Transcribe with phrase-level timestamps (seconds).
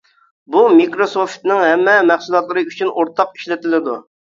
[0.55, 4.01] بۇ مىكروسوفتنىڭ ھەممە مەھسۇلاتلىرى ئۈچۈن ئورتاق ئىشلىتىلىدۇ.